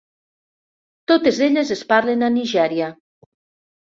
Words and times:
Totes 1.11 1.41
elles 1.47 1.71
es 1.75 1.83
parlen 1.91 2.29
a 2.29 2.31
Nigèria. 2.39 2.89